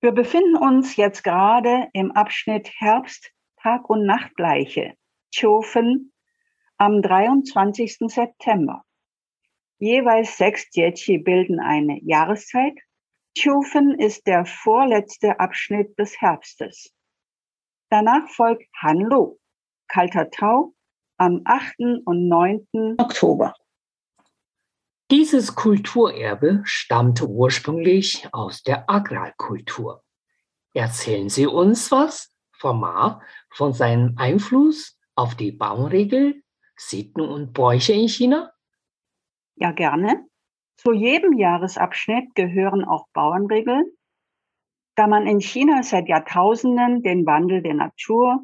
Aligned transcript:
Wir 0.00 0.12
befinden 0.12 0.54
uns 0.54 0.94
jetzt 0.94 1.24
gerade 1.24 1.88
im 1.92 2.12
Abschnitt 2.12 2.70
Herbst, 2.78 3.32
Tag 3.60 3.90
und 3.90 4.06
Nachtgleiche, 4.06 4.94
Chofen, 5.36 6.12
am 6.76 7.02
23. 7.02 7.98
September. 8.06 8.84
Jeweils 9.80 10.36
sechs 10.36 10.68
Jiechi 10.72 11.18
bilden 11.18 11.58
eine 11.58 11.98
Jahreszeit. 12.04 12.78
Chofen 13.36 13.98
ist 13.98 14.28
der 14.28 14.44
vorletzte 14.44 15.40
Abschnitt 15.40 15.98
des 15.98 16.20
Herbstes. 16.20 16.94
Danach 17.90 18.28
folgt 18.28 18.68
Hanlu, 18.80 19.38
kalter 19.88 20.30
Tau, 20.30 20.74
am 21.16 21.42
8. 21.44 21.74
und 22.04 22.28
9. 22.28 22.68
Oktober. 22.98 23.52
Dieses 25.10 25.54
Kulturerbe 25.54 26.60
stammt 26.64 27.22
ursprünglich 27.22 28.28
aus 28.32 28.62
der 28.62 28.90
Agrarkultur. 28.90 30.04
Erzählen 30.74 31.30
Sie 31.30 31.46
uns 31.46 31.90
was, 31.90 32.30
Ma, 32.62 33.22
von 33.50 33.72
seinem 33.72 34.18
Einfluss 34.18 35.00
auf 35.14 35.34
die 35.34 35.50
Baumregel, 35.50 36.42
Sitten 36.76 37.22
und 37.22 37.54
Bräuche 37.54 37.94
in 37.94 38.06
China? 38.08 38.52
Ja, 39.56 39.72
gerne. 39.72 40.26
Zu 40.76 40.92
jedem 40.92 41.38
Jahresabschnitt 41.38 42.34
gehören 42.34 42.84
auch 42.84 43.06
Bauernregeln. 43.14 43.90
Da 44.94 45.06
man 45.06 45.26
in 45.26 45.40
China 45.40 45.82
seit 45.84 46.08
Jahrtausenden 46.08 47.02
den 47.02 47.24
Wandel 47.24 47.62
der 47.62 47.74
Natur, 47.74 48.42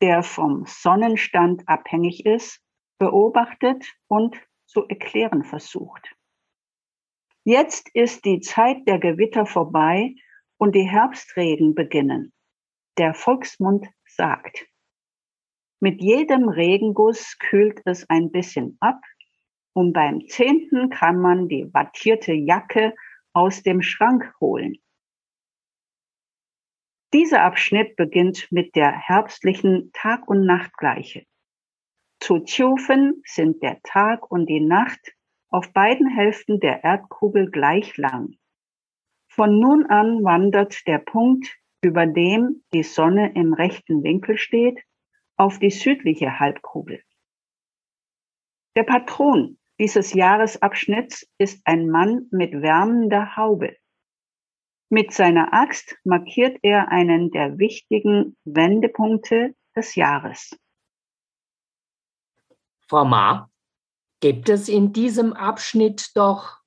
der 0.00 0.22
vom 0.22 0.64
Sonnenstand 0.64 1.68
abhängig 1.68 2.24
ist, 2.24 2.60
beobachtet 2.98 3.84
und 4.06 4.36
zu 4.66 4.86
erklären 4.88 5.44
versucht. 5.44 6.14
Jetzt 7.44 7.90
ist 7.94 8.24
die 8.24 8.40
Zeit 8.40 8.88
der 8.88 8.98
Gewitter 8.98 9.44
vorbei 9.44 10.14
und 10.56 10.74
die 10.74 10.88
Herbstregen 10.88 11.74
beginnen. 11.74 12.32
Der 12.96 13.12
Volksmund 13.14 13.86
sagt. 14.06 14.66
Mit 15.80 16.00
jedem 16.00 16.48
Regenguss 16.48 17.36
kühlt 17.38 17.82
es 17.84 18.08
ein 18.08 18.30
bisschen 18.30 18.78
ab 18.80 19.00
und 19.74 19.92
beim 19.92 20.26
zehnten 20.28 20.88
kann 20.88 21.20
man 21.20 21.48
die 21.48 21.68
wattierte 21.74 22.32
Jacke 22.32 22.94
aus 23.34 23.62
dem 23.62 23.82
Schrank 23.82 24.32
holen. 24.40 24.76
Dieser 27.12 27.42
Abschnitt 27.42 27.96
beginnt 27.96 28.50
mit 28.50 28.74
der 28.74 28.90
herbstlichen 28.90 29.90
Tag- 29.92 30.26
und 30.26 30.46
Nachtgleiche. 30.46 31.26
Zu 32.24 32.38
Tiofen 32.38 33.22
sind 33.26 33.62
der 33.62 33.82
Tag 33.82 34.30
und 34.30 34.46
die 34.46 34.62
Nacht 34.62 35.12
auf 35.50 35.74
beiden 35.74 36.08
Hälften 36.08 36.58
der 36.58 36.82
Erdkugel 36.82 37.50
gleich 37.50 37.98
lang. 37.98 38.38
Von 39.28 39.60
nun 39.60 39.84
an 39.90 40.24
wandert 40.24 40.86
der 40.86 41.00
Punkt, 41.00 41.54
über 41.82 42.06
dem 42.06 42.64
die 42.72 42.82
Sonne 42.82 43.34
im 43.34 43.52
rechten 43.52 44.02
Winkel 44.02 44.38
steht, 44.38 44.80
auf 45.36 45.58
die 45.58 45.68
südliche 45.68 46.40
Halbkugel. 46.40 47.02
Der 48.74 48.84
Patron 48.84 49.58
dieses 49.78 50.14
Jahresabschnitts 50.14 51.30
ist 51.36 51.60
ein 51.66 51.90
Mann 51.90 52.28
mit 52.30 52.54
wärmender 52.54 53.36
Haube. 53.36 53.76
Mit 54.88 55.12
seiner 55.12 55.52
Axt 55.52 55.98
markiert 56.04 56.56
er 56.62 56.88
einen 56.88 57.30
der 57.32 57.58
wichtigen 57.58 58.38
Wendepunkte 58.46 59.54
des 59.76 59.94
Jahres. 59.94 60.58
Frau 62.94 63.04
Ma, 63.04 63.50
gibt 64.20 64.48
es 64.48 64.68
in 64.68 64.92
diesem 64.92 65.32
Abschnitt 65.32 66.12
doch 66.14 66.60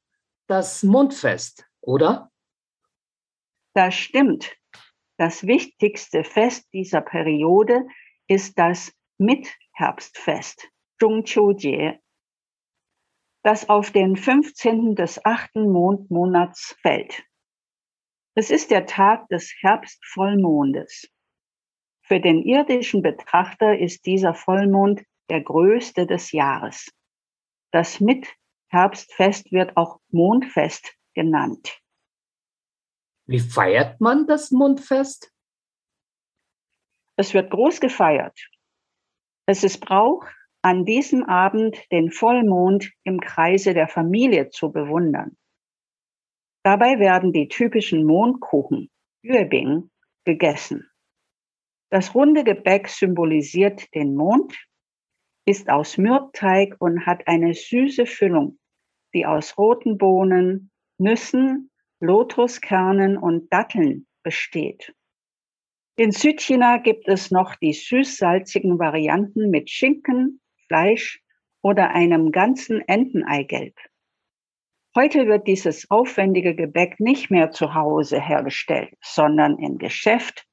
das 0.47 0.83
Mondfest, 0.83 1.65
oder? 1.79 2.29
Das 3.73 3.95
stimmt. 3.95 4.53
Das 5.17 5.47
wichtigste 5.47 6.25
Fest 6.25 6.67
dieser 6.73 6.99
Periode 6.99 7.87
ist 8.27 8.59
das 8.59 8.93
Mitherbstfest, 9.19 10.67
Zhongqiujie, 10.99 11.97
das 13.43 13.69
auf 13.69 13.91
den 13.91 14.17
15. 14.17 14.95
des 14.95 15.23
achten 15.23 15.71
Mondmonats 15.71 16.75
fällt. 16.81 17.23
Es 18.35 18.51
ist 18.51 18.69
der 18.69 18.85
Tag 18.85 19.29
des 19.29 19.53
Herbstvollmondes. 19.61 21.09
Für 22.01 22.19
den 22.19 22.43
irdischen 22.43 23.01
Betrachter 23.01 23.79
ist 23.79 24.05
dieser 24.05 24.33
Vollmond 24.33 25.06
der 25.29 25.41
größte 25.41 26.07
des 26.07 26.31
Jahres. 26.31 26.91
Das 27.71 27.99
Mitherbstfest 27.99 29.51
wird 29.51 29.75
auch 29.75 29.99
Mondfest 30.09 30.93
genannt. 31.13 31.79
Wie 33.25 33.39
feiert 33.39 33.99
man 33.99 34.25
das 34.25 34.51
Mondfest? 34.51 35.33
Es 37.17 37.33
wird 37.33 37.51
groß 37.51 37.81
gefeiert. 37.81 38.39
Es 39.45 39.63
ist 39.63 39.79
Brauch, 39.79 40.25
an 40.61 40.85
diesem 40.85 41.23
Abend 41.23 41.77
den 41.91 42.11
Vollmond 42.11 42.91
im 43.03 43.19
Kreise 43.19 43.73
der 43.73 43.87
Familie 43.87 44.49
zu 44.49 44.71
bewundern. 44.71 45.37
Dabei 46.63 46.99
werden 46.99 47.31
die 47.31 47.47
typischen 47.47 48.05
Mondkuchen, 48.05 48.89
Yuebing, 49.23 49.89
gegessen. 50.25 50.89
Das 51.89 52.13
runde 52.13 52.43
Gebäck 52.43 52.89
symbolisiert 52.89 53.93
den 53.95 54.15
Mond, 54.15 54.53
ist 55.47 55.69
aus 55.69 55.97
Mürbeteig 55.97 56.75
und 56.79 57.05
hat 57.05 57.25
eine 57.27 57.53
süße 57.53 58.05
Füllung, 58.05 58.59
die 59.13 59.25
aus 59.25 59.57
roten 59.57 59.97
Bohnen, 59.97 60.71
Nüssen, 60.97 61.71
Lotuskernen 62.01 63.17
und 63.17 63.51
Datteln 63.51 64.07
besteht. 64.23 64.93
In 65.95 66.11
Südchina 66.11 66.77
gibt 66.77 67.07
es 67.07 67.31
noch 67.31 67.55
die 67.55 67.71
süß-salzigen 67.71 68.77
Varianten 68.77 69.49
mit 69.49 69.69
Schinken, 69.69 70.41
Fleisch 70.67 71.23
oder 71.61 71.91
einem 71.91 72.31
ganzen 72.31 72.81
Enteneigelb. 72.81 73.75
Heute 74.95 75.27
wird 75.27 75.47
dieses 75.47 75.89
aufwendige 75.89 76.55
Gebäck 76.55 76.99
nicht 76.99 77.31
mehr 77.31 77.51
zu 77.51 77.73
Hause 77.73 78.19
hergestellt, 78.19 78.93
sondern 79.01 79.57
im 79.59 79.77
Geschäft, 79.77 80.45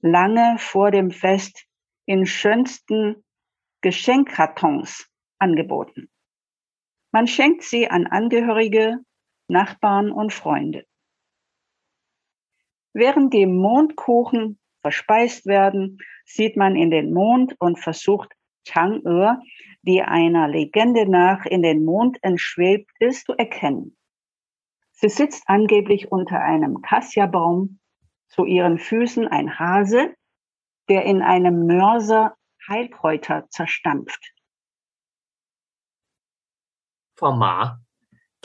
lange 0.00 0.56
vor 0.58 0.90
dem 0.90 1.10
Fest 1.10 1.66
in 2.06 2.24
schönsten 2.24 3.25
Geschenkkartons 3.80 5.08
angeboten. 5.38 6.10
Man 7.12 7.26
schenkt 7.26 7.62
sie 7.62 7.88
an 7.88 8.06
Angehörige, 8.06 8.98
Nachbarn 9.48 10.10
und 10.10 10.32
Freunde. 10.32 10.84
Während 12.92 13.32
die 13.32 13.46
Mondkuchen 13.46 14.58
verspeist 14.82 15.46
werden, 15.46 15.98
sieht 16.24 16.56
man 16.56 16.76
in 16.76 16.90
den 16.90 17.12
Mond 17.12 17.54
und 17.58 17.78
versucht 17.78 18.32
Chang'e, 18.66 19.38
die 19.82 20.02
einer 20.02 20.48
Legende 20.48 21.08
nach 21.08 21.44
in 21.46 21.62
den 21.62 21.84
Mond 21.84 22.18
entschwebt 22.22 22.90
ist, 22.98 23.26
zu 23.26 23.34
erkennen. 23.34 23.96
Sie 24.92 25.08
sitzt 25.08 25.44
angeblich 25.46 26.10
unter 26.10 26.40
einem 26.40 26.80
Kassiabaum, 26.82 27.78
zu 28.28 28.44
ihren 28.44 28.78
Füßen 28.78 29.28
ein 29.28 29.58
Hase, 29.58 30.14
der 30.88 31.04
in 31.04 31.22
einem 31.22 31.66
Mörser 31.66 32.36
Heilkräuter 32.68 33.48
zerstampft. 33.50 34.32
Frau 37.16 37.32
Ma, 37.32 37.80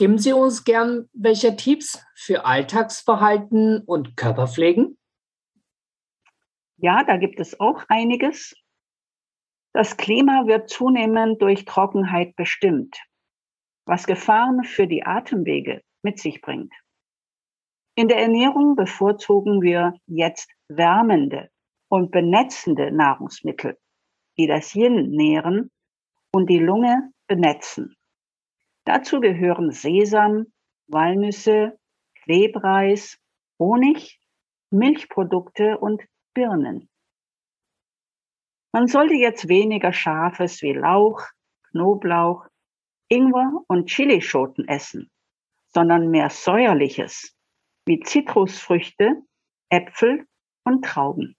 Geben 0.02 0.18
Sie 0.18 0.32
uns 0.32 0.64
gern 0.64 1.08
welche 1.12 1.54
Tipps 1.54 2.04
für 2.16 2.44
Alltagsverhalten 2.44 3.82
und 3.84 4.16
Körperpflegen? 4.16 4.98
Ja, 6.78 7.04
da 7.04 7.18
gibt 7.18 7.38
es 7.38 7.60
auch 7.60 7.84
einiges. 7.88 8.52
Das 9.72 9.96
Klima 9.96 10.46
wird 10.46 10.68
zunehmend 10.68 11.40
durch 11.40 11.66
Trockenheit 11.66 12.34
bestimmt, 12.34 13.00
was 13.86 14.06
Gefahren 14.06 14.64
für 14.64 14.88
die 14.88 15.04
Atemwege 15.06 15.82
mit 16.02 16.18
sich 16.18 16.40
bringt. 16.40 16.74
In 17.94 18.08
der 18.08 18.18
Ernährung 18.18 18.74
bevorzugen 18.74 19.62
wir 19.62 19.94
jetzt 20.06 20.50
wärmende 20.66 21.48
und 21.88 22.10
benetzende 22.10 22.90
Nahrungsmittel, 22.90 23.78
die 24.38 24.46
das 24.46 24.74
Yin 24.74 25.10
nähren 25.10 25.70
und 26.32 26.48
die 26.48 26.58
Lunge 26.58 27.12
benetzen. 27.26 27.96
Dazu 28.84 29.20
gehören 29.20 29.70
Sesam, 29.70 30.46
Walnüsse, 30.88 31.78
Klebreis, 32.22 33.18
Honig, 33.58 34.18
Milchprodukte 34.70 35.78
und 35.78 36.02
Birnen. 36.34 36.88
Man 38.72 38.86
sollte 38.86 39.14
jetzt 39.14 39.48
weniger 39.48 39.92
Scharfes 39.92 40.62
wie 40.62 40.72
Lauch, 40.72 41.22
Knoblauch, 41.70 42.46
Ingwer 43.08 43.62
und 43.68 43.90
Chilischoten 43.90 44.66
essen, 44.66 45.10
sondern 45.68 46.10
mehr 46.10 46.30
Säuerliches 46.30 47.36
wie 47.86 48.00
Zitrusfrüchte, 48.00 49.22
Äpfel 49.68 50.26
und 50.64 50.84
Trauben. 50.84 51.36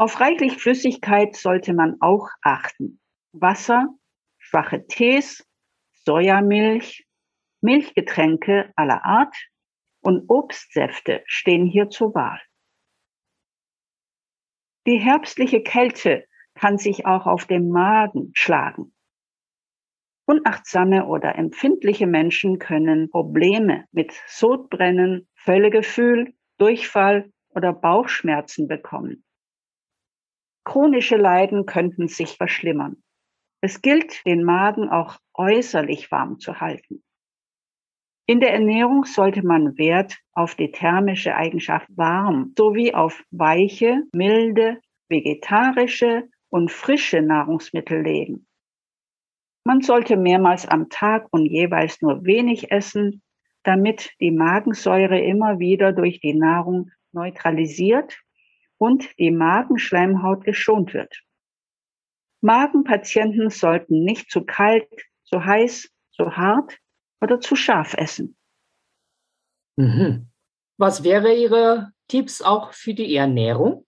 Auf 0.00 0.20
reichlich 0.20 0.58
Flüssigkeit 0.58 1.34
sollte 1.34 1.74
man 1.74 1.96
auch 2.00 2.28
achten. 2.42 3.00
Wasser 3.32 3.88
schwache 4.38 4.86
Tees, 4.86 5.44
Sojamilch, 6.04 7.04
Milchgetränke 7.60 8.72
aller 8.76 9.04
Art 9.04 9.34
und 10.00 10.26
Obstsäfte 10.28 11.24
stehen 11.26 11.66
hier 11.66 11.90
zur 11.90 12.14
Wahl. 12.14 12.40
Die 14.86 14.98
herbstliche 14.98 15.64
Kälte 15.64 16.26
kann 16.54 16.78
sich 16.78 17.04
auch 17.04 17.26
auf 17.26 17.46
dem 17.46 17.68
Magen 17.68 18.30
schlagen. 18.34 18.94
Unachtsame 20.26 21.06
oder 21.06 21.34
empfindliche 21.34 22.06
Menschen 22.06 22.60
können 22.60 23.10
Probleme 23.10 23.86
mit 23.90 24.12
Sodbrennen, 24.28 25.28
Völlegefühl, 25.34 26.34
Durchfall 26.58 27.32
oder 27.48 27.72
Bauchschmerzen 27.72 28.68
bekommen. 28.68 29.24
Chronische 30.68 31.16
Leiden 31.16 31.64
könnten 31.64 32.08
sich 32.08 32.36
verschlimmern. 32.36 33.02
Es 33.62 33.80
gilt, 33.80 34.22
den 34.26 34.44
Magen 34.44 34.90
auch 34.90 35.16
äußerlich 35.32 36.10
warm 36.10 36.40
zu 36.40 36.60
halten. 36.60 37.02
In 38.26 38.40
der 38.40 38.52
Ernährung 38.52 39.06
sollte 39.06 39.42
man 39.42 39.78
Wert 39.78 40.18
auf 40.34 40.56
die 40.56 40.70
thermische 40.70 41.34
Eigenschaft 41.34 41.88
warm 41.96 42.52
sowie 42.54 42.92
auf 42.92 43.24
weiche, 43.30 44.02
milde, 44.12 44.78
vegetarische 45.08 46.28
und 46.50 46.70
frische 46.70 47.22
Nahrungsmittel 47.22 48.02
legen. 48.02 48.46
Man 49.64 49.80
sollte 49.80 50.18
mehrmals 50.18 50.68
am 50.68 50.90
Tag 50.90 51.28
und 51.30 51.46
jeweils 51.46 52.02
nur 52.02 52.26
wenig 52.26 52.70
essen, 52.70 53.22
damit 53.62 54.10
die 54.20 54.32
Magensäure 54.32 55.18
immer 55.18 55.60
wieder 55.60 55.94
durch 55.94 56.20
die 56.20 56.34
Nahrung 56.34 56.90
neutralisiert 57.12 58.18
und 58.78 59.18
die 59.18 59.30
Magenschleimhaut 59.30 60.44
geschont 60.44 60.94
wird. 60.94 61.22
Magenpatienten 62.40 63.50
sollten 63.50 64.04
nicht 64.04 64.30
zu 64.30 64.44
kalt, 64.44 64.88
zu 65.24 65.44
heiß, 65.44 65.90
zu 66.10 66.36
hart 66.36 66.78
oder 67.20 67.40
zu 67.40 67.56
scharf 67.56 67.94
essen. 67.94 68.36
Mhm. 69.76 70.30
Was 70.76 71.02
wäre 71.02 71.34
Ihre 71.34 71.92
Tipps 72.06 72.40
auch 72.40 72.72
für 72.72 72.94
die 72.94 73.14
Ernährung? 73.14 73.84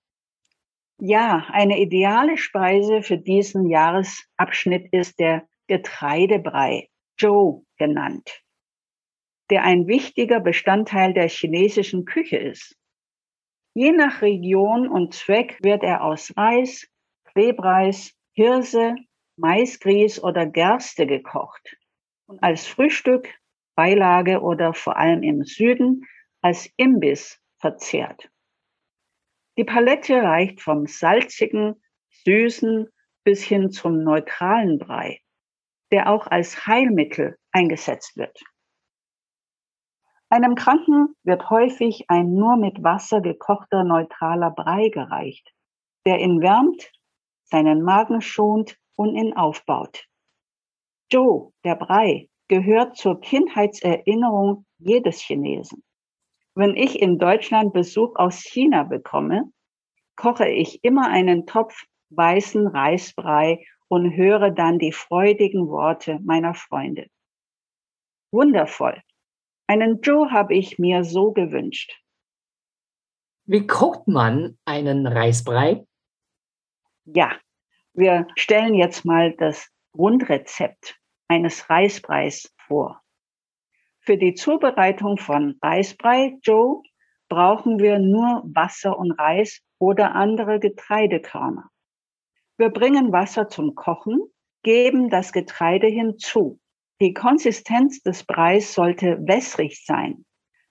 Ja, 1.00 1.46
eine 1.50 1.80
ideale 1.80 2.36
Speise 2.36 3.02
für 3.02 3.16
diesen 3.16 3.68
Jahresabschnitt 3.68 4.92
ist 4.92 5.18
der 5.18 5.48
Getreidebrei, 5.66 6.88
Zhou 7.16 7.64
genannt, 7.78 8.42
der 9.50 9.62
ein 9.62 9.86
wichtiger 9.86 10.40
Bestandteil 10.40 11.14
der 11.14 11.28
chinesischen 11.28 12.04
Küche 12.04 12.36
ist. 12.36 12.76
Je 13.80 13.92
nach 13.92 14.20
Region 14.20 14.88
und 14.88 15.14
Zweck 15.14 15.56
wird 15.62 15.82
er 15.82 16.04
aus 16.04 16.36
Reis, 16.36 16.86
Klebreis, 17.24 18.12
Hirse, 18.32 18.94
Maisgrieß 19.36 20.22
oder 20.22 20.44
Gerste 20.44 21.06
gekocht 21.06 21.78
und 22.26 22.42
als 22.42 22.66
Frühstück, 22.66 23.34
Beilage 23.74 24.42
oder 24.42 24.74
vor 24.74 24.98
allem 24.98 25.22
im 25.22 25.44
Süden 25.44 26.02
als 26.42 26.68
Imbiss 26.76 27.40
verzehrt. 27.56 28.30
Die 29.56 29.64
Palette 29.64 30.24
reicht 30.24 30.60
vom 30.60 30.84
salzigen, 30.84 31.82
süßen 32.26 32.86
bis 33.24 33.42
hin 33.42 33.70
zum 33.70 34.04
neutralen 34.04 34.78
Brei, 34.78 35.22
der 35.90 36.10
auch 36.10 36.26
als 36.26 36.66
Heilmittel 36.66 37.38
eingesetzt 37.50 38.18
wird. 38.18 38.42
Einem 40.32 40.54
Kranken 40.54 41.16
wird 41.24 41.50
häufig 41.50 42.04
ein 42.08 42.34
nur 42.34 42.56
mit 42.56 42.84
Wasser 42.84 43.20
gekochter 43.20 43.82
neutraler 43.82 44.52
Brei 44.52 44.88
gereicht, 44.88 45.52
der 46.06 46.20
ihn 46.20 46.40
wärmt 46.40 46.92
seinen 47.50 47.82
Magen 47.82 48.20
schont 48.20 48.78
und 48.94 49.16
ihn 49.16 49.36
aufbaut. 49.36 50.06
Joe, 51.10 51.52
der 51.64 51.74
Brei, 51.74 52.28
gehört 52.46 52.96
zur 52.96 53.20
Kindheitserinnerung 53.20 54.66
jedes 54.78 55.20
Chinesen. 55.20 55.82
Wenn 56.54 56.76
ich 56.76 57.02
in 57.02 57.18
Deutschland 57.18 57.72
Besuch 57.72 58.14
aus 58.14 58.38
China 58.40 58.84
bekomme, 58.84 59.50
koche 60.14 60.48
ich 60.48 60.84
immer 60.84 61.08
einen 61.08 61.46
Topf 61.46 61.84
weißen 62.10 62.68
Reisbrei 62.68 63.66
und 63.88 64.16
höre 64.16 64.52
dann 64.52 64.78
die 64.78 64.92
freudigen 64.92 65.68
Worte 65.68 66.20
meiner 66.22 66.54
Freunde. 66.54 67.08
Wundervoll. 68.32 69.02
Einen 69.70 70.00
Joe 70.00 70.32
habe 70.32 70.52
ich 70.56 70.80
mir 70.80 71.04
so 71.04 71.30
gewünscht. 71.30 71.96
Wie 73.44 73.68
kocht 73.68 74.08
man 74.08 74.58
einen 74.64 75.06
Reisbrei? 75.06 75.86
Ja, 77.04 77.38
wir 77.92 78.26
stellen 78.34 78.74
jetzt 78.74 79.04
mal 79.04 79.32
das 79.36 79.70
Grundrezept 79.92 80.98
eines 81.28 81.70
Reisbreis 81.70 82.52
vor. 82.66 83.00
Für 84.00 84.16
die 84.16 84.34
Zubereitung 84.34 85.18
von 85.18 85.56
Reisbrei 85.62 86.36
Joe 86.42 86.82
brauchen 87.28 87.78
wir 87.78 88.00
nur 88.00 88.42
Wasser 88.52 88.98
und 88.98 89.12
Reis 89.12 89.60
oder 89.78 90.16
andere 90.16 90.58
Getreidekörner. 90.58 91.70
Wir 92.56 92.70
bringen 92.70 93.12
Wasser 93.12 93.48
zum 93.48 93.76
Kochen, 93.76 94.18
geben 94.64 95.10
das 95.10 95.32
Getreide 95.32 95.86
hinzu. 95.86 96.58
Die 97.00 97.14
Konsistenz 97.14 98.02
des 98.02 98.24
Breis 98.24 98.74
sollte 98.74 99.18
wässrig 99.26 99.84
sein. 99.86 100.26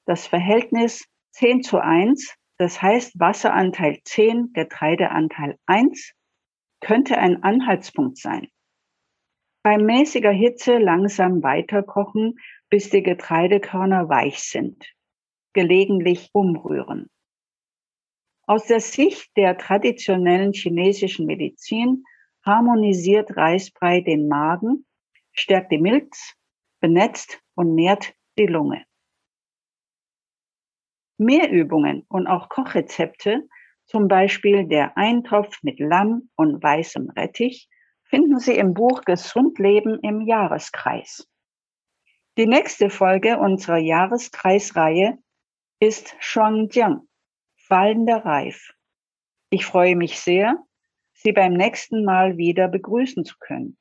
Das 0.05 0.27
Verhältnis 0.27 1.05
10 1.31 1.63
zu 1.63 1.79
1, 1.79 2.35
das 2.57 2.81
heißt 2.81 3.19
Wasseranteil 3.19 3.99
10, 4.03 4.53
Getreideanteil 4.53 5.57
1, 5.65 6.13
könnte 6.81 7.17
ein 7.17 7.41
Anhaltspunkt 7.41 8.17
sein. 8.17 8.47
Bei 9.63 9.77
mäßiger 9.77 10.31
Hitze 10.31 10.77
langsam 10.77 11.41
weiterkochen, 11.41 12.35
bis 12.69 12.91
die 12.91 13.01
Getreidekörner 13.01 14.07
weich 14.07 14.39
sind. 14.39 14.85
Gelegentlich 15.53 16.29
umrühren. 16.33 17.09
Aus 18.45 18.67
der 18.67 18.79
Sicht 18.79 19.35
der 19.35 19.57
traditionellen 19.57 20.53
chinesischen 20.53 21.25
Medizin 21.25 22.03
harmonisiert 22.45 23.35
Reisbrei 23.35 24.01
den 24.01 24.27
Magen, 24.27 24.85
stärkt 25.33 25.71
die 25.71 25.77
Milz, 25.77 26.35
benetzt 26.79 27.41
und 27.55 27.75
nährt 27.75 28.13
die 28.37 28.47
Lunge. 28.47 28.85
Mehr 31.17 31.51
Übungen 31.51 32.05
und 32.07 32.27
auch 32.27 32.49
Kochrezepte, 32.49 33.47
zum 33.85 34.07
Beispiel 34.07 34.67
der 34.67 34.95
Eintopf 34.97 35.61
mit 35.63 35.79
Lamm 35.79 36.29
und 36.35 36.61
weißem 36.61 37.09
Rettich, 37.09 37.67
finden 38.03 38.39
Sie 38.39 38.55
im 38.55 38.73
Buch 38.73 39.01
Gesund 39.01 39.59
Leben 39.59 39.99
im 40.01 40.21
Jahreskreis. 40.21 41.27
Die 42.37 42.45
nächste 42.45 42.89
Folge 42.89 43.37
unserer 43.37 43.79
Jahreskreisreihe 43.79 45.17
ist 45.79 46.15
Shuangjiang, 46.19 47.07
fallender 47.55 48.25
Reif. 48.25 48.73
Ich 49.49 49.65
freue 49.65 49.95
mich 49.95 50.19
sehr, 50.19 50.55
Sie 51.13 51.33
beim 51.33 51.53
nächsten 51.53 52.05
Mal 52.05 52.37
wieder 52.37 52.67
begrüßen 52.67 53.25
zu 53.25 53.35
können. 53.39 53.78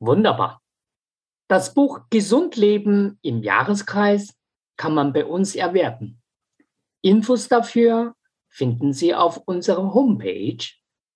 Wunderbar. 0.00 0.62
Das 1.48 1.74
Buch 1.74 2.00
Gesund 2.10 2.56
Leben 2.56 3.18
im 3.22 3.42
Jahreskreis 3.42 4.34
kann 4.76 4.94
man 4.94 5.12
bei 5.12 5.24
uns 5.24 5.54
erwerben. 5.54 6.20
Infos 7.00 7.46
dafür 7.48 8.16
finden 8.48 8.92
Sie 8.92 9.14
auf 9.14 9.40
unserer 9.46 9.94
Homepage 9.94 10.58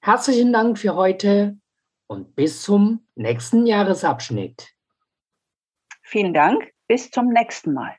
herzlichen 0.01 0.53
Dank 0.53 0.77
für 0.77 0.95
heute 0.95 1.57
und 2.07 2.35
bis 2.35 2.61
zum 2.63 3.05
nächsten 3.15 3.65
Jahresabschnitt. 3.65 4.75
Vielen 6.01 6.33
Dank, 6.33 6.73
bis 6.87 7.11
zum 7.11 7.27
nächsten 7.29 7.73
Mal. 7.73 7.95